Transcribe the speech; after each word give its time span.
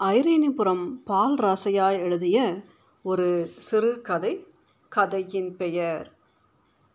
ஐரேனிபுரம் 0.00 0.82
பால் 1.04 1.34
ராசையா 1.36 1.86
எழுதிய 2.02 2.38
ஒரு 3.04 3.46
சிறு 3.58 4.00
கதை 4.02 4.46
கதையின் 4.92 5.56
பெயர் 5.56 6.06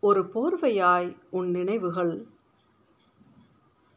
ஒரு 0.03 0.21
போர்வையாய் 0.33 1.09
உன் 1.29 1.49
நினைவுகள் 1.49 2.13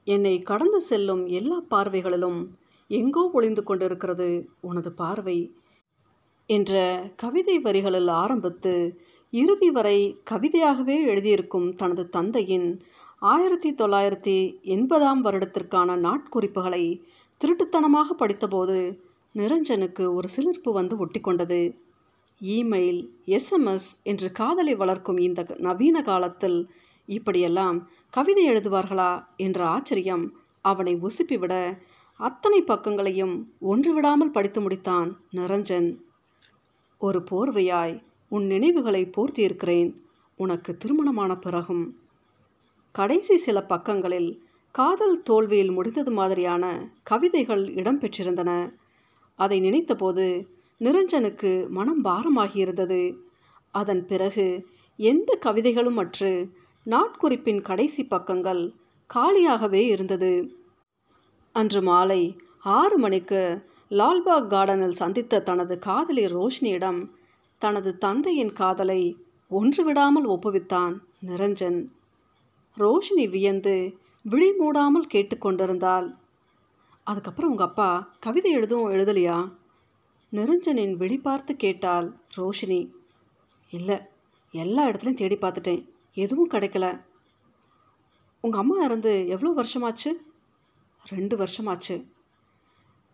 என்னை 0.07 0.35
கடந்து 0.43 0.81
செல்லும் 0.81 1.27
எல்லா 1.27 1.59
பார்வைகளிலும் 1.71 2.41
எங்கோ 2.91 3.31
ஒளிந்து 3.33 3.63
கொண்டிருக்கிறது 3.63 4.29
உனது 4.61 4.93
பார்வை 4.93 5.39
என்ற 6.47 6.75
கவிதை 7.17 7.59
வரிகளில் 7.59 8.13
ஆரம்பித்து 8.17 8.75
இறுதி 9.33 9.71
வரை 9.71 9.99
கவிதையாகவே 10.31 10.99
எழுதியிருக்கும் 11.07 11.75
தனது 11.75 12.09
தந்தையின் 12.09 12.69
ஆயிரத்தி 13.23 13.71
தொள்ளாயிரத்தி 13.75 14.37
எண்பதாம் 14.63 15.23
வருடத்திற்கான 15.25 15.97
நாட்குறிப்புகளை 15.99 16.85
திருட்டுத்தனமாக 17.45 18.09
படித்தபோது 18.19 18.99
நிரஞ்சனுக்கு 19.35 20.15
ஒரு 20.15 20.29
சிலிர்ப்பு 20.29 20.73
வந்து 20.73 21.07
ஒட்டிக்கொண்டது. 21.07 21.77
இமெயில் 22.41 23.09
எஸ்எம்எஸ் 23.27 24.03
என்று 24.03 24.33
காதலை 24.33 24.75
வளர்க்கும் 24.75 25.17
இந்த 25.17 25.47
நவீன 25.59 26.03
காலத்தில் 26.03 26.71
இப்படியெல்லாம் 27.07 27.89
கவிதை 28.11 28.51
எழுதுவார்களா 28.51 29.27
என்ற 29.37 29.67
ஆச்சரியம் 29.67 30.37
அவனை 30.61 30.97
உசுப்பிவிட 30.97 31.79
அத்தனை 32.17 32.63
பக்கங்களையும் 32.63 33.45
ஒன்று 33.61 33.95
விடாமல் 33.95 34.31
படித்து 34.31 34.69
முடித்தான் 34.69 35.13
நிரஞ்சன். 35.33 35.97
ஒரு 36.99 37.25
போர்வையாய் 37.31 38.03
உன் 38.29 38.47
நினைவுகளை 38.47 39.11
போர்த்தியிருக்கிறேன். 39.17 39.95
உனக்கு 40.37 40.77
திருமணமான 40.77 41.37
பிறகும். 41.37 41.99
கடைசி 42.93 43.37
சில 43.37 43.63
பக்கங்களில் 43.63 44.46
காதல் 44.79 45.23
தோல்வியில் 45.23 45.71
முடிந்தது 45.71 46.11
மாதிரியான 46.11 46.65
கவிதைகள் 47.03 47.65
இடம்பெற்றிருந்தன. 47.75 48.51
அதை 49.35 49.57
நினைத்தபோது 49.61 50.27
நிரஞ்சனுக்கு 50.81 51.69
மனம் 51.69 52.05
பாரமாகியிருந்தது. 52.05 53.17
அதன் 53.71 54.07
பிறகு 54.07 54.47
எந்த 54.97 55.39
கவிதைகளும் 55.41 55.97
அற்று 55.97 56.33
நாட்குறிப்பின் 56.85 57.61
கடைசி 57.61 58.03
பக்கங்கள் 58.05 58.63
காலியாகவே 59.15 59.83
இருந்தது. 59.87 60.33
அன்று 61.53 61.83
மாலை 61.83 62.23
ஆறு 62.61 62.99
மணிக்கு 62.99 63.43
லால்பாக் 63.91 64.51
கார்டனில் 64.53 65.01
சந்தித்த 65.03 65.43
தனது 65.43 65.79
காதலி 65.79 66.25
ரோஷினியிடம் 66.25 67.01
தனது 67.59 67.99
தந்தையின் 67.99 68.53
காதலை 68.53 69.03
ஒன்று 69.49 69.85
விடாமல் 69.85 70.29
ஒப்புவித்தான் 70.29 70.95
நிரஞ்சன். 71.27 71.81
ரோஷினி 72.79 73.29
வியந்து 73.31 73.77
விழி 74.29 74.53
மூடாமல் 74.59 75.09
கேட்டுக்கொண்டிருந்தாள் 75.15 76.17
அதுக்கப்புறம் 77.05 77.51
உங்கள் 77.51 77.67
அப்பா 77.67 78.09
கவிதை 78.21 78.51
எழுதும் 78.51 78.91
எழுதலையா? 78.91 79.53
நிரஞ்சனின் 80.33 80.93
விழி 80.93 81.19
பார்த்து 81.19 81.57
கேட்டாள் 81.57 82.17
ரோஷினி. 82.37 82.93
இல்லை 83.71 83.99
எல்லா 84.51 84.87
இடத்துலையும் 84.87 85.15
தேடி 85.15 85.37
பார்த்துட்டேன். 85.37 85.89
எதுவும் 86.13 86.51
கிடைக்கல. 86.51 87.05
உங்கள் 88.41 88.61
அம்மா 88.61 88.85
இறந்து 88.85 89.29
எவ்வளோ 89.29 89.63
வருஷமாச்சு? 89.63 90.13
ரெண்டு 91.05 91.37
வருஷமாச்சு. 91.37 92.07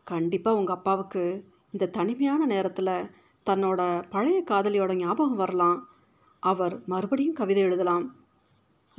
கண்டிப்பாக 0.05 0.58
உங்கள் 0.58 0.77
அப்பாவுக்கு 0.77 1.44
இந்த 1.72 1.86
தனிமையான 1.86 2.46
நேரத்தில் 2.46 3.10
தன்னோட 3.46 4.05
பழைய 4.10 4.44
காதலியோட 4.50 4.94
ஞாபகம் 4.94 5.36
வரலாம். 5.36 5.88
அவர் 6.40 6.83
மறுபடியும் 6.86 7.34
கவிதை 7.34 7.62
எழுதலாம். 7.62 8.14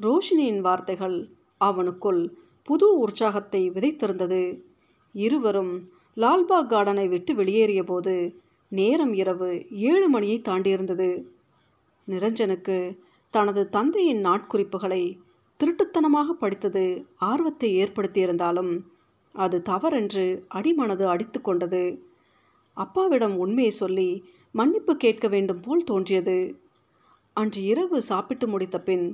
ரோஷினியின் 0.01 0.59
வார்த்தைகள் 0.59 1.35
அவனுக்குள் 1.69 2.21
புது 2.63 2.87
உற்சாகத்தை 2.97 3.61
விதைத்திருந்தது. 3.71 4.41
இருவரும் 5.15 5.73
லால்பாக் 6.15 6.69
கார்டனை 6.69 7.05
விட்டு 7.07 7.35
வெளியேறிய 7.35 7.83
போது 7.83 8.15
நேரம் 8.71 9.13
இரவு 9.13 9.49
ஏழு 9.69 10.09
மணியை 10.09 10.41
தாண்டியிருந்தது. 10.41 11.09
நிரஞ்சனுக்கு 12.07 12.77
தனது 13.33 13.69
தந்தையின் 13.69 14.25
நாட்குறிப்புகளை 14.25 15.03
திருட்டுத்தனமாக 15.59 16.29
படித்தது 16.33 16.85
ஆர்வத்தை 17.15 17.69
ஏற்படுத்தியிருந்தாலும் 17.83 18.73
அது 19.35 19.61
தவறென்று 19.61 20.25
அடிமனது 20.55 21.05
அடித்து 21.05 21.41
கொண்டது. 21.41 21.83
அப்பாவிடம் 22.77 23.35
உண்மையை 23.37 23.71
சொல்லி 23.71 24.09
மன்னிப்பு 24.51 24.93
கேட்க 24.95 25.27
வேண்டும் 25.27 25.59
போல் 25.59 25.83
தோன்றியது. 25.83 26.37
அன்று 27.35 27.61
இரவு 27.63 28.01
சாப்பிட்டு 28.01 28.47
முடித்த 28.47 28.77
பின் 28.81 29.05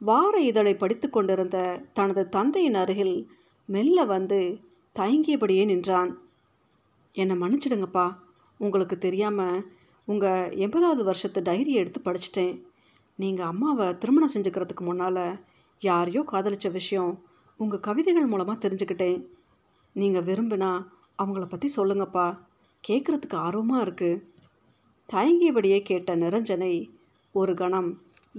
வார 0.00 0.40
இதழை 0.40 0.76
படித்து 0.76 1.10
கொண்டிருந்த 1.10 1.82
தனது 1.92 2.28
தந்தையின் 2.28 2.74
அருகில் 2.74 3.28
மெல்ல 3.66 4.04
வந்து 4.04 4.60
தயங்கியபடியே 4.98 5.64
நின்றான். 5.64 6.18
என்னை 7.12 7.36
மன்னிச்சிடுங்கப்பா. 7.36 8.16
உங்களுக்கு 8.56 8.98
தெரியாமல் 8.98 9.66
உங்கள் 10.04 10.50
எண்பதாவது 10.50 11.02
வருஷத்து 11.04 11.40
டைரியை 11.40 11.80
எடுத்து 11.82 12.00
படிச்சிட்டேன். 12.04 12.62
நீங்கள் 13.14 13.46
அம்மாவை 13.46 13.98
திருமணம் 13.98 14.34
செஞ்சுக்கிறதுக்கு 14.34 14.80
முன்னால் 14.80 15.40
யாரையோ 15.80 16.22
காதலித்த 16.22 16.68
விஷயம் 16.68 17.12
உங்கள் 17.56 17.80
கவிதைகள் 17.80 18.26
மூலமாக 18.26 18.68
தெரிஞ்சுக்கிட்டேன். 18.68 19.18
நீங்கள் 19.92 20.22
விரும்பினா 20.22 20.70
அவங்கள 21.22 21.44
பற்றி 21.48 21.68
சொல்லுங்கப்பா. 21.76 22.38
கேட்குறதுக்கு 22.88 23.36
ஆர்வமாக 23.36 23.84
இருக்குது 23.84 24.22
தயங்கியபடியே 25.08 25.82
கேட்ட 25.82 26.16
நிரஞ்சனை 26.16 26.72
ஒரு 27.32 27.54
கணம் 27.54 27.90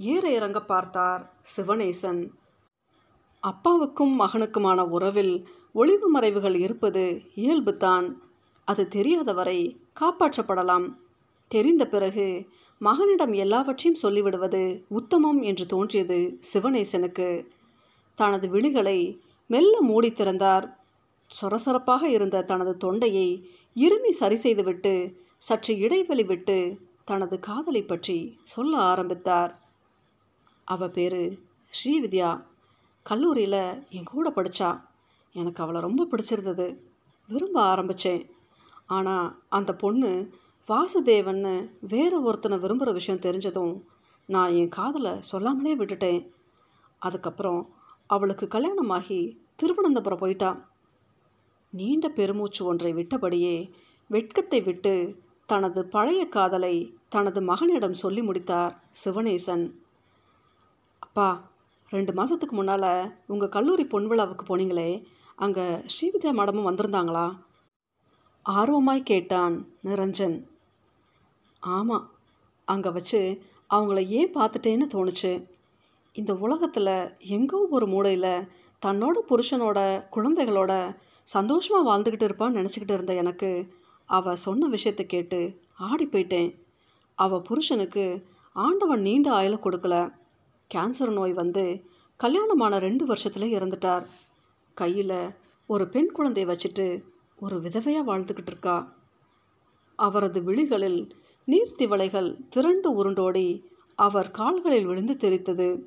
ஏற 0.02 0.30
இறங்க 0.30 0.62
பார்த்தார் 0.62 1.32
சிவனேசன். 1.56 2.30
அப்பாவுக்கும் 3.40 4.20
மகனுக்குமான 4.20 4.80
உறவில் 4.80 5.48
ஒளிவு 5.72 6.20
மறைவுகள் 6.20 6.58
இருப்பது 6.58 7.22
இயல்புதான். 7.36 8.12
அது 8.64 8.88
தெரியாதவரை 8.88 9.76
காப்பாற்றப்படலாம். 10.00 10.94
தெரிந்த 11.48 11.88
பிறகு 11.88 12.48
மகனிடம் 12.78 13.32
எல்லாவற்றையும் 13.32 14.00
சொல்லிவிடுவது 14.02 14.82
உத்தமம் 14.88 15.42
என்று 15.42 15.66
தோன்றியது 15.66 16.38
சிவனேசனுக்கு. 16.52 17.46
தனது 18.14 18.48
விழிகளை 18.48 19.20
மெல்ல 19.46 19.80
மூடி 19.80 20.12
திறந்தார். 20.12 20.78
சொரசொரப்பாக 21.40 22.02
இருந்த 22.02 22.42
தனது 22.42 22.76
தொண்டையை 22.76 23.50
இருமி 23.74 24.10
சரி 24.10 24.36
செய்துவிட்டு 24.36 25.16
சற்று 25.38 25.78
இடைவெளி 25.78 26.24
விட்டு 26.24 26.78
தனது 27.04 27.38
காதலை 27.38 27.82
பற்றி 27.82 28.38
சொல்ல 28.42 28.76
ஆரம்பித்தார். 28.76 29.69
அவள் 30.64 30.90
பேர் 30.90 31.20
ஸ்ரீவித்யா. 31.72 32.30
கல்லூரியில் 33.02 33.88
என் 33.90 34.10
கூட 34.12 34.30
படித்தா 34.30 34.70
எனக்கு 35.32 35.62
அவளை 35.62 35.80
ரொம்ப 35.80 36.06
பிடிச்சிருந்தது. 36.10 36.78
விரும்ப 37.28 37.60
ஆரம்பித்தேன் 37.60 38.30
ஆனால் 38.86 39.42
அந்த 39.48 39.74
பொண்ணு 39.74 40.30
வாசுதேவன்னு 40.68 41.70
வேறு 41.80 42.22
ஒருத்தனை 42.22 42.58
விரும்புகிற 42.58 42.92
விஷயம் 42.92 43.20
தெரிஞ்சதும் 43.20 43.82
நான் 44.26 44.50
என் 44.50 44.68
காதலை 44.68 45.20
சொல்லாமலே 45.20 45.76
விட்டுட்டேன். 45.76 46.30
அதுக்கப்புறம் 46.98 47.74
அவளுக்கு 48.06 48.46
கல்யாணமாகி 48.46 49.38
திருவனந்தபுரம் 49.56 50.18
போயிட்டா. 50.18 50.68
நீண்ட 51.70 52.08
பெருமூச்சு 52.08 52.64
ஒன்றை 52.64 52.94
விட்டபடியே 52.94 53.70
வெட்கத்தை 54.06 54.60
விட்டு 54.60 55.22
தனது 55.46 55.86
பழைய 55.86 56.28
காதலை 56.28 56.74
தனது 57.08 57.40
மகனிடம் 57.40 58.00
சொல்லி 58.02 58.22
முடித்தார் 58.22 58.82
சிவனேசன். 59.04 59.64
அப்பா 61.10 61.30
ரெண்டு 61.90 62.12
மாதத்துக்கு 62.12 62.54
முன்னால் 62.56 63.12
உங்கள் 63.26 63.50
கல்லூரி 63.54 63.84
பொன் 63.84 64.04
விழாவுக்கு 64.10 64.44
போனீங்களே 64.48 64.90
அங்கே 65.34 65.64
ஸ்ரீவித்யா 65.92 66.32
மேடமும் 66.38 66.68
வந்திருந்தாங்களா? 66.68 67.24
ஆர்வமாய் 68.46 69.02
கேட்டான் 69.02 69.54
நிரஞ்சன். 69.84 70.36
ஆமாம் 71.62 72.04
அங்கே 72.64 72.90
வச்சு 72.90 73.20
அவங்கள 73.70 74.04
ஏன் 74.18 74.30
பார்த்துட்டேன்னு 74.36 74.86
தோணுச்சு. 74.94 75.32
இந்த 76.14 76.34
உலகத்தில் 76.34 76.92
எங்கோ 77.36 77.60
ஒரு 77.70 77.88
மூலையில் 77.94 78.46
தன்னோட 78.82 79.16
புருஷனோட 79.32 79.78
குழந்தைகளோட 80.16 80.72
சந்தோஷமாக 81.26 81.88
வாழ்ந்துக்கிட்டு 81.90 82.30
இருப்பான்னு 82.30 82.58
நினச்சிக்கிட்டு 82.60 82.98
இருந்த 82.98 83.14
எனக்கு 83.14 83.52
அவள் 84.08 84.42
சொன்ன 84.46 84.68
விஷயத்தை 84.68 85.06
கேட்டு 85.06 85.42
ஆடி 85.90 86.06
போயிட்டேன். 86.06 86.50
அவள் 87.18 87.46
புருஷனுக்கு 87.50 88.06
ஆண்டவன் 88.56 89.06
நீண்ட 89.10 89.30
ஆயில 89.40 89.58
கொடுக்கல. 89.66 89.96
கேன்சர் 90.74 91.12
நோய் 91.12 91.32
வந்து 91.32 91.84
கல்யாணமான 92.16 92.78
ரெண்டு 92.78 93.06
வருஷத்தில் 93.06 93.52
இறந்துட்டார். 93.58 94.06
கையில் 94.74 95.30
ஒரு 95.66 95.88
பெண் 95.88 96.12
குழந்தையை 96.12 96.56
வச்சுட்டு 96.56 97.02
ஒரு 97.36 97.56
விதவையாக 97.56 98.06
வாழ்ந்துக்கிட்டு 98.06 98.46
இருக்கா. 98.46 98.92
அவரது 99.96 100.42
விழிகளில் 100.42 101.10
நீர்த்திவளைகள் 101.46 102.48
திரண்டு 102.48 103.04
உருண்டோடி 103.04 103.64
அவர் 103.94 104.30
கால்களில் 104.30 104.86
விழுந்து 104.86 105.14
தெரித்தது 105.14 105.84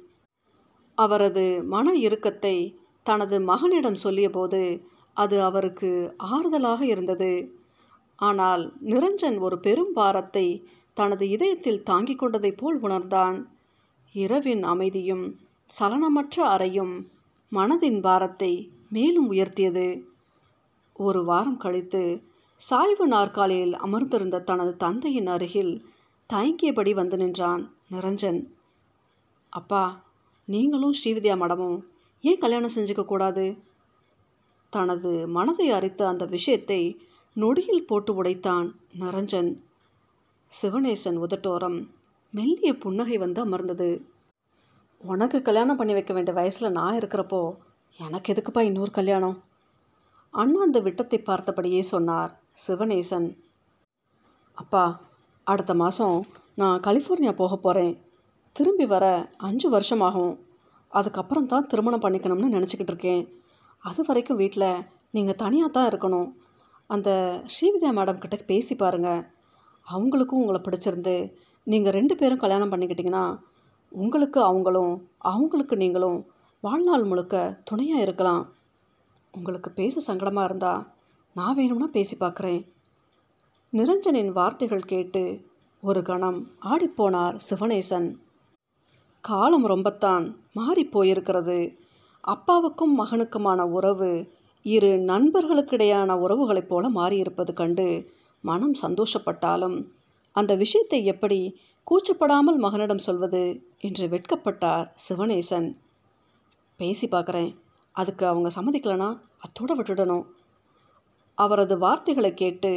அவரது 0.95 1.63
மன 1.63 1.94
இறுக்கத்தை 1.94 2.81
தனது 3.03 3.39
மகனிடம் 3.39 4.01
சொல்லியபோது 4.03 4.83
அது 5.13 5.41
அவருக்கு 5.41 6.15
ஆறுதலாக 6.18 6.81
இருந்தது. 6.81 7.56
ஆனால் 8.15 8.74
நிரஞ்சன் 8.85 9.39
ஒரு 9.39 9.59
பெரும் 9.59 9.94
பாரத்தை 9.94 10.68
தனது 10.94 11.30
இதயத்தில் 11.30 11.83
தாங்கிக் 11.83 12.24
கொண்டதைப் 12.24 12.57
போல் 12.57 12.80
உணர்ந்தான். 12.80 13.52
இரவின் 14.13 14.63
அமைதியும் 14.63 15.39
சலனமற்ற 15.80 16.39
அறையும் 16.39 17.07
மனதின் 17.51 18.00
பாரத்தை 18.01 18.71
மேலும் 18.89 19.31
உயர்த்தியது. 19.31 20.04
ஒரு 20.94 21.25
வாரம் 21.25 21.57
கழித்து 21.57 22.21
சாய்வு 22.56 23.07
நாற்காலியில் 23.07 23.75
அமர்ந்திருந்த 23.77 24.39
தனது 24.39 24.77
தந்தையின் 24.77 25.27
அருகில் 25.27 25.86
தயங்கியபடி 26.33 26.94
வந்து 26.94 27.18
நின்றான் 27.18 27.63
நிரஞ்சன். 27.92 28.39
அப்பா 29.50 30.06
நீங்களும் 30.45 30.95
ஸ்ரீவித்யா 31.04 31.38
மடமும் 31.38 31.80
ஏன் 32.21 32.38
கல்யாணம் 32.38 32.75
செஞ்சுக்க 32.75 33.06
கூடாது? 33.06 33.57
தனது 34.69 35.27
மனதை 35.27 35.69
அறித்த 35.69 36.07
அந்த 36.07 36.25
விஷயத்தை 36.25 36.81
நொடியில் 37.33 37.86
போட்டு 37.86 38.24
உடைத்தான் 38.24 38.75
நரஞ்சன். 39.00 39.51
சிவனேசன் 40.51 41.19
உதட்டோரம் 41.19 41.80
மெல்லிய 42.33 42.71
புன்னகை 42.83 43.18
வந்து 43.18 43.39
அமர்ந்தது. 43.41 43.88
உனக்கு 45.01 45.38
கல்யாணம் 45.41 45.80
பண்ணி 45.80 45.94
வைக்க 45.94 46.12
வேண்டிய 46.13 46.33
வயசில் 46.38 46.75
நான் 46.77 46.97
இருக்கிறப்போ 47.00 47.41
எனக்கு 48.00 48.33
எதுக்குப்பா 48.33 48.62
இன்னொரு 48.62 48.91
கல்யாணம்? 48.91 49.35
அண்ணா 50.33 50.59
அந்த 50.62 50.80
விட்டத்தை 50.80 51.19
பார்த்தபடியே 51.25 51.81
சொன்னார் 51.91 52.31
சிவனேசன். 52.68 53.27
அப்பா 54.57 54.83
அடுத்த 55.47 55.74
மாதம் 55.74 56.18
நான் 56.62 56.81
கலிஃபோர்னியா 56.88 57.33
போக 57.35 57.53
போகிறேன் 57.57 57.94
திரும்பி 58.56 58.85
வர 58.85 59.06
அஞ்சு 59.38 59.68
வருஷமாகும். 59.75 60.33
அதுக்கப்புறம் 60.91 61.45
தான் 61.45 61.68
திருமணம் 61.68 62.03
பண்ணிக்கணும்னு 62.06 62.56
நினச்சிக்கிட்டு 62.56 62.94
இருக்கேன். 62.95 63.24
அது 63.83 64.01
வரைக்கும் 64.07 64.41
வீட்டில் 64.44 64.83
நீங்கள் 65.15 65.41
தனியாக 65.44 65.71
தான் 65.71 65.89
இருக்கணும். 65.91 66.30
அந்த 66.89 67.09
ஸ்ரீவித்யா 67.53 67.91
மேடம் 68.00 68.21
கிட்ட 68.24 68.35
பேசி 68.51 68.74
பாருங்கள் 68.75 69.24
அவங்களுக்கும் 69.88 70.41
உங்களை 70.44 70.59
பிடிச்சிருந்து 70.63 71.15
நீங்கள் 71.68 71.94
ரெண்டு 71.94 72.15
பேரும் 72.15 72.38
கல்யாணம் 72.38 72.71
பண்ணிக்கிட்டிங்கன்னா 72.71 73.25
உங்களுக்கு 73.92 74.42
அவங்களும் 74.42 74.94
அவங்களுக்கு 75.18 75.75
நீங்களும் 75.75 76.19
வாழ்நாள் 76.62 77.04
முழுக்க 77.04 77.62
துணையாக 77.63 78.01
இருக்கலாம். 78.01 78.44
உங்களுக்கு 79.31 79.69
பேச 79.71 80.13
சங்கடமாக 80.13 80.44
இருந்தால் 80.44 80.88
நான் 81.33 81.56
வேணும்னா 81.56 81.88
பேசி 81.88 82.18
பார்க்குறேன். 82.18 82.62
நிரஞ்சனின் 83.74 84.31
வார்த்தைகள் 84.31 84.83
கேட்டு 84.83 85.24
ஒரு 85.81 86.01
கணம் 86.01 86.39
ஆடிப்போனார் 86.62 87.38
சிவனேசன். 87.50 88.16
காலம் 89.21 89.66
ரொம்பத்தான் 89.66 90.36
மாறி 90.54 90.89
போயிருக்கிறது. 90.92 91.59
அப்பாவுக்கும் 92.24 92.94
மகனுக்குமான 93.00 93.62
உறவு 93.62 94.12
இரு 94.66 94.92
நண்பர்களுக்கிடையான 95.12 96.12
உறவுகளைப் 96.18 96.68
போல 96.68 96.89
மாறியிருப்பது 96.89 97.54
கண்டு 97.54 97.88
மனம் 98.44 98.75
சந்தோஷப்பட்டாலும் 98.81 99.77
அந்த 100.33 100.56
விஷயத்தை 100.56 101.06
எப்படி 101.06 101.39
கூச்சப்படாமல் 101.88 102.57
மகனிடம் 102.57 103.06
சொல்வது 103.07 103.41
என்று 103.80 104.07
வெட்கப்பட்டார் 104.07 104.88
சிவனேசன். 105.09 105.77
பேசி 106.80 107.07
பார்க்குறேன். 107.07 107.51
அதுக்கு 107.91 108.25
அவங்க 108.27 108.50
சம்மதிக்கலனா? 108.56 109.09
அத்தோட 109.44 109.71
விட்டுடணும். 109.74 110.25
அவரது 111.38 111.77
வார்த்தைகளை 111.77 112.33
கேட்டு 112.33 112.71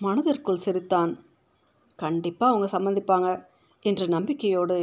மனதிற்குள் 0.00 0.56
சிரித்தான். 0.56 1.12
கண்டிப்பாக 1.98 2.52
அவங்க 2.52 2.68
சம்மதிப்பாங்க 2.76 3.28
என்ற 3.80 4.06
நம்பிக்கையோடு 4.06 4.78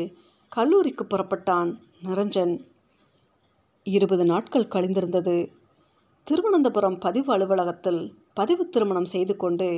கல்லூரிக்கு 0.52 1.04
புறப்பட்டான் 1.06 1.72
நிரஞ்சன். 2.04 2.54
இருபது 3.84 4.26
நாட்கள் 4.26 4.68
கழிந்திருந்தது. 4.68 5.36
திருவனந்தபுரம் 6.24 7.00
பதிவு 7.00 7.34
அலுவலகத்தில் 7.34 8.02
பதிவு 8.34 8.70
திருமணம் 8.70 9.06
செய்து 9.06 9.36
கொண்டு 9.36 9.70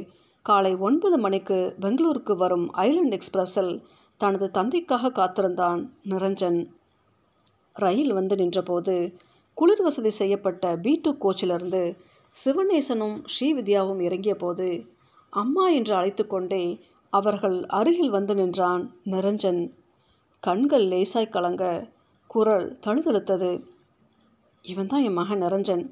காலை 0.45 0.75
ஒன்பது 0.75 1.17
மணிக்கு 1.17 1.75
பெங்களூருக்கு 1.79 2.35
வரும் 2.35 2.73
ஐலண்ட் 2.73 3.15
எக்ஸ்பிரஸில் 3.17 3.83
தனது 4.17 4.51
தந்தைக்காக 4.51 5.11
காத்திருந்தான் 5.11 5.81
நிரஞ்சன். 6.09 6.59
ரயில் 7.73 8.13
வந்து 8.13 8.35
நின்றபோது 8.35 8.95
குளிர் 9.53 9.81
வசதி 9.81 10.09
செய்யப்பட்ட 10.09 10.77
பி 10.77 10.99
டூ 11.01 11.11
கோச்சிலிருந்து 11.13 11.83
சிவநேசனும் 12.35 13.15
ஸ்ரீவித்யாவும் 13.33 14.01
இறங்கிய 14.01 14.35
போது 14.35 14.67
அம்மா 15.29 15.69
என்று 15.69 15.95
அழைத்து 15.95 16.27
கொண்டே 16.27 16.63
அவர்கள் 17.09 17.65
அருகில் 17.65 18.09
வந்து 18.09 18.35
நின்றான் 18.35 18.83
நிரஞ்சன். 19.05 19.61
கண்கள் 20.39 20.85
லேசாய் 20.85 21.29
கலங்க 21.29 21.63
குரல் 22.27 22.77
தழுதழுத்தது. 22.85 23.51
இவன் 24.61 24.87
தான் 24.87 25.01
என் 25.01 25.13
மகன் 25.13 25.43
நிரஞ்சன். 25.43 25.83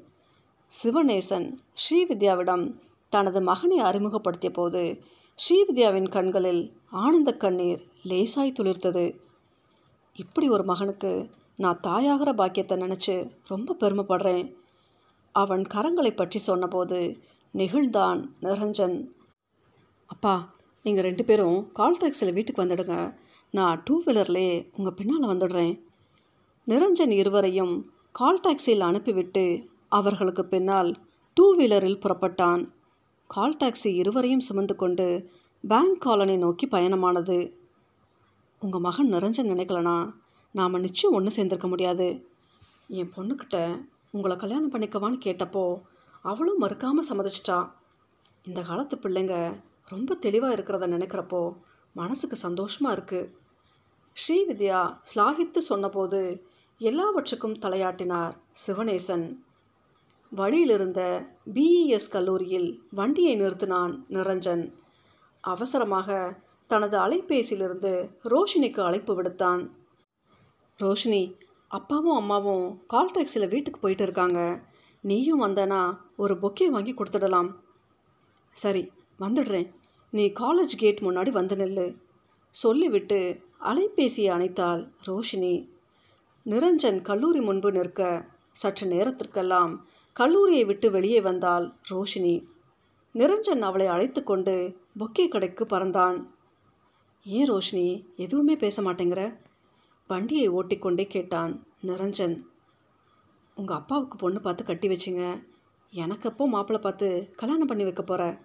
சிவநேசன் 0.72 1.46
ஸ்ரீவித்யாவிடம் 1.82 2.64
தனது 3.12 3.40
மகனை 3.40 3.78
அறிமுகப்படுத்திய 3.78 4.50
போது 4.52 4.82
ஸ்ரீவித்யாவின் 5.38 6.08
கண்களில் 6.08 6.62
ஆனந்த 6.90 7.30
கண்ணீர் 7.36 7.82
லேசாய் 8.04 8.56
துளிர்த்தது. 8.58 9.04
இப்படி 10.16 10.48
ஒரு 10.48 10.64
மகனுக்கு 10.64 11.12
நான் 11.56 11.80
தாயாகிற 11.86 12.30
பாக்கியத்தை 12.34 12.76
நினச்சி 12.78 13.14
ரொம்ப 13.48 13.76
பெருமைப்படுறேன். 13.80 14.44
அவன் 15.34 15.64
கரங்களை 15.74 16.12
பற்றி 16.16 16.38
சொன்னபோது 16.38 16.98
நெகிழ்ந்தான் 17.54 18.20
நிரஞ்சன். 18.42 18.96
அப்பா 20.06 20.34
நீங்கள் 20.84 21.04
ரெண்டு 21.04 21.24
பேரும் 21.24 21.58
கால் 21.72 21.96
டாக்ஸியில் 21.96 22.36
வீட்டுக்கு 22.36 22.62
வந்துடுங்க. 22.64 22.96
நான் 23.54 23.82
டூ 23.84 23.94
வீலர்லேயே 24.06 24.54
உங்கள் 24.76 24.96
பின்னால் 24.98 25.30
வந்துடுறேன். 25.32 25.72
நிரஞ்சன் 26.66 27.14
இருவரையும் 27.20 27.74
கால் 28.12 28.40
டாக்ஸியில் 28.40 28.88
அனுப்பிவிட்டு 28.88 29.44
அவர்களுக்கு 29.88 30.44
பின்னால் 30.44 30.90
டூ 31.36 31.46
வீலரில் 31.58 32.02
புறப்பட்டான். 32.04 32.62
கால் 33.34 33.56
டாக்ஸி 33.56 33.86
இருவரையும் 33.94 34.40
சுமந்து 34.40 34.76
கொண்டு 34.76 35.06
பேங்க் 35.68 36.00
காலனி 36.00 36.36
நோக்கி 36.36 36.66
பயணமானது. 36.66 37.52
உங்கள் 38.60 38.80
மகன் 38.80 39.12
நிறைஞ்ச 39.12 39.38
நினைக்கலனா 39.50 40.14
நாம் 40.52 40.80
நிச்சயம் 40.80 41.16
ஒன்று 41.16 41.30
சேர்ந்துருக்க 41.36 41.68
முடியாது. 41.68 42.28
என் 42.88 43.12
பொண்ணுக்கிட்ட 43.16 43.84
உங்களை 44.10 44.36
கல்யாணம் 44.36 44.72
பண்ணிக்கவான்னு 44.72 45.20
கேட்டப்போ 45.24 45.82
அவளும் 46.22 46.60
மறுக்காமல் 46.62 47.08
சம்மதிச்சிட்டா. 47.10 47.70
இந்த 48.42 48.62
காலத்து 48.62 48.96
பிள்ளைங்க 48.96 49.60
ரொம்ப 49.88 50.14
தெளிவாக 50.14 50.54
இருக்கிறத 50.54 50.90
நினைக்கிறப்போ 50.94 51.56
மனசுக்கு 51.94 52.36
சந்தோஷமாக 52.36 53.02
இருக்குது 53.02 53.32
ஸ்ரீவித்யா 54.16 54.98
ஸ்லாகித்து 55.14 55.58
சொன்னபோது 55.58 56.46
எல்லாவற்றுக்கும் 56.78 57.58
தலையாட்டினார் 57.58 58.34
சிவனேசன். 58.66 59.26
வழியிலிருந்த 60.36 61.26
பிஇஎஸ் 61.54 62.10
கல்லூரியில் 62.10 62.82
வண்டியை 62.90 63.40
நிறுத்தினான் 63.40 64.02
நிரஞ்சன். 64.08 64.72
அவசரமாக 65.40 66.38
தனது 66.66 66.98
அலைபேசியிலிருந்து 66.98 68.10
ரோஷினிக்கு 68.24 68.80
அழைப்பு 68.80 69.22
விடுத்தான். 69.22 69.72
ரோஷினி 70.78 71.36
அப்பாவும் 71.68 72.16
அம்மாவும் 72.16 72.86
கால் 72.86 73.10
டாக்ஸியில் 73.10 73.48
வீட்டுக்கு 73.48 73.80
போயிட்டு 73.80 74.02
இருக்காங்க. 74.02 74.62
நீயும் 75.00 75.42
வந்தனா 75.42 75.96
ஒரு 76.16 76.34
பொக்கே 76.34 76.66
வாங்கி 76.66 76.94
கொடுத்துடலாம். 76.94 77.54
சரி 78.52 78.92
வந்துடுறேன். 79.18 79.70
நீ 80.10 80.26
காலேஜ் 80.26 80.76
கேட் 80.76 80.98
முன்னாடி 80.98 81.30
வந்து 81.30 81.56
நில்லு 81.56 81.96
சொல்லிவிட்டு 82.50 83.40
அலைபேசியை 83.60 84.28
அணைத்தாள் 84.36 84.90
ரோஷினி. 85.06 85.68
நிரஞ்சன் 86.44 87.02
கல்லூரி 87.02 87.40
முன்பு 87.40 87.72
நிற்க 87.72 88.26
சற்று 88.52 88.86
நேரத்திற்கெல்லாம் 88.86 89.86
கல்லூரியை 90.12 90.64
விட்டு 90.64 90.90
வெளியே 90.90 91.20
வந்தாள் 91.20 91.74
ரோஷினி. 91.90 92.46
நிரஞ்சன் 93.14 93.60
அவளை 93.60 93.86
அழைத்து 93.86 94.22
கொண்டு 94.22 94.78
பொக்கே 94.98 95.28
கடைக்கு 95.28 95.64
பறந்தான். 95.64 96.26
ஏன் 97.24 97.50
ரோஷினி 97.50 98.04
எதுவுமே 98.16 98.56
பேச 98.56 98.82
மாட்டேங்கிற? 98.82 99.38
வண்டியை 100.08 100.48
ஓட்டிக்கொண்டே 100.48 101.06
கேட்டான் 101.06 101.66
நிரஞ்சன். 101.82 102.42
உங்கள் 103.54 103.76
அப்பாவுக்கு 103.76 104.16
பொண்ணு 104.16 104.40
பார்த்து 104.40 104.64
கட்டி 104.64 104.88
வச்சிங்க. 104.88 105.44
எனக்கு 105.90 106.28
அப்போ 106.28 106.48
மாப்பிள்ளை 106.48 106.82
பார்த்து 106.82 107.30
கல்யாணம் 107.36 107.66
பண்ணி 107.66 107.82
வைக்க 107.82 108.02
போகிற 108.02 108.38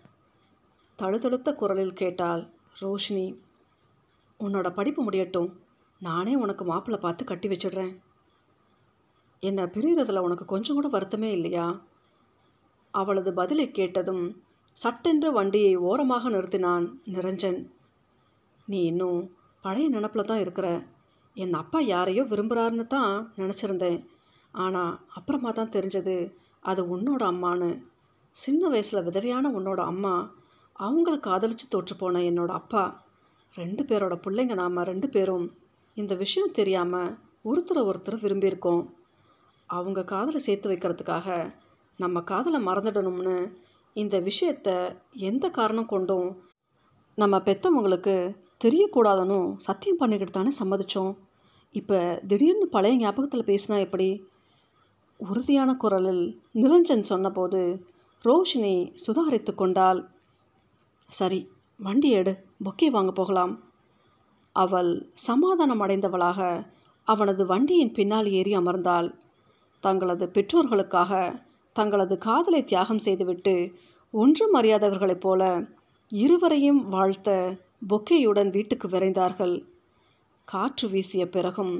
தழுதழுத்த 0.99 1.55
குரலில் 1.55 1.93
கேட்டாள் 1.93 2.49
ரோஷினி. 2.81 3.37
உன்னோட 4.39 4.69
படிப்பு 4.73 5.03
முடியட்டும். 5.03 5.59
நானே 5.99 6.35
உனக்கு 6.35 6.65
மாப்பிள்ளை 6.65 7.01
பார்த்து 7.01 7.25
கட்டி 7.25 7.47
வச்சிடுறேன். 7.47 7.97
என்னை 9.47 9.63
பிரிகிறதுல 9.75 10.23
உனக்கு 10.27 10.45
கொஞ்சம் 10.45 10.77
கூட 10.77 10.87
வருத்தமே 10.95 11.29
இல்லையா? 11.37 11.67
அவளது 12.93 13.31
பதிலை 13.33 13.65
கேட்டதும் 13.71 14.25
சட்டென்று 14.77 15.29
வண்டியை 15.37 15.73
ஓரமாக 15.89 16.29
நிறுத்தினான் 16.29 16.85
நிரஞ்சன். 17.13 17.59
நீ 18.67 18.79
இன்னும் 18.91 19.19
பழைய 19.63 19.87
நினப்பில் 19.89 20.29
தான் 20.29 20.43
இருக்கிற. 20.45 20.67
என் 21.37 21.59
அப்பா 21.61 21.79
யாரையோ 21.93 22.23
விரும்புகிறாருன்னு 22.31 22.85
தான் 22.95 23.13
நினச்சிருந்தேன். 23.37 23.99
ஆனால் 24.53 24.93
அப்புறமா 25.17 25.51
தான் 25.51 25.73
தெரிஞ்சது 25.75 26.15
அது 26.63 26.81
உன்னோட 26.95 27.23
அம்மான்னு. 27.31 27.69
சின்ன 28.35 28.69
வயசில் 28.69 29.05
விதவையான 29.07 29.51
உன்னோட 29.57 29.81
அம்மா 29.91 30.13
அவங்கள 30.79 31.15
காதலித்து 31.27 31.65
தோற்று 31.69 31.95
போன 31.95 32.21
என்னோட 32.29 32.51
அப்பா. 32.59 32.83
ரெண்டு 33.55 33.83
பேரோட 33.89 34.15
பிள்ளைங்க 34.25 34.53
நாம் 34.61 34.87
ரெண்டு 34.91 35.07
பேரும். 35.09 35.45
இந்த 35.97 36.13
விஷயம் 36.23 36.55
தெரியாமல் 36.59 37.11
ஒருத்தரை 37.49 37.81
ஒருத்தர் 37.89 38.23
விரும்பியிருக்கோம். 38.23 38.83
அவங்க 39.69 40.03
காதலை 40.03 40.39
சேர்த்து 40.39 40.69
வைக்கிறதுக்காக 40.71 41.53
நம்ம 41.97 42.21
காதலை 42.21 42.65
மறந்துடணும்னு 42.65 43.35
இந்த 43.93 44.19
விஷயத்த 44.19 44.69
எந்த 45.11 45.49
காரணம் 45.49 45.85
கொண்டும் 45.85 46.29
நம்ம 47.17 47.37
பெற்றவங்களுக்கு 47.37 48.15
தெரியக்கூடாதுன்னு 48.63 49.53
சத்தியம் 49.57 49.97
பண்ணிக்கிட்டு 49.97 50.33
தானே 50.33 50.51
சம்மதித்தோம் 50.59 51.13
இப்போ 51.71 52.21
திடீர்னு 52.27 52.67
பழைய 52.67 52.97
ஞாபகத்தில் 52.97 53.49
பேசினா 53.49 53.77
எப்படி? 53.79 54.09
உறுதியான 55.19 55.75
குரலில் 55.75 56.41
நிரஞ்சன் 56.53 57.09
சொன்னபோது 57.09 57.59
ரோஷினி 58.25 58.75
சுதாரித்து 59.05 59.55
கொண்டாள். 59.55 59.99
சரி 61.09 61.39
வண்டி 61.79 62.09
எடு 62.11 62.33
பொக்கே 62.63 62.87
வாங்க 62.89 63.11
போகலாம். 63.11 63.53
அவள் 64.55 65.11
சமாதானம் 65.13 65.81
அடைந்தவளாக 65.81 66.39
அவனது 67.07 67.45
வண்டியின் 67.45 67.91
பின்னால் 67.91 68.27
ஏறி 68.29 68.57
அமர்ந்தாள். 68.57 69.09
தங்களது 69.85 70.25
பெற்றோர்களுக்காக 70.33 71.11
தங்களது 71.75 72.15
காதலை 72.17 72.61
தியாகம் 72.63 73.03
செய்துவிட்டு 73.07 73.55
ஒன்றும் 74.11 74.53
அறியாதவர்களைப் 74.55 75.23
போல 75.25 75.41
இருவரையும் 76.11 76.81
வாழ்த்த 76.89 77.29
பொக்கேயுடன் 77.89 78.51
வீட்டுக்கு 78.51 78.87
விரைந்தார்கள். 78.87 79.55
காற்று 80.47 80.87
வீசிய 80.89 81.23
பிறகும் 81.29 81.73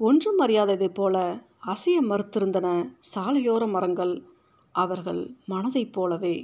ஒன்றும் 0.00 0.38
அறியாததைப் 0.46 0.96
போல 0.98 1.16
அசைய 1.66 1.98
மறுத்திருந்தன 2.10 2.68
சாலையோர 3.12 3.64
மரங்கள். 3.68 4.14
அவர்கள் 4.74 5.22
மனதைப் 5.46 5.92
போலவே 5.92 6.34